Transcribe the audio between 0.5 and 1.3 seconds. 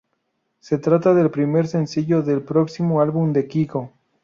Se trata de el